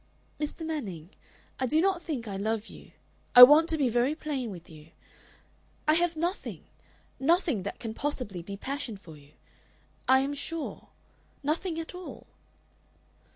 [0.39, 0.65] "Mr.
[0.65, 1.11] Manning,
[1.59, 2.89] I do not think I love you....
[3.35, 4.89] I want to be very plain with you.
[5.87, 6.63] I have nothing,
[7.19, 9.33] nothing that can possibly be passion for you.
[10.07, 10.87] I am sure.
[11.43, 12.25] Nothing at all."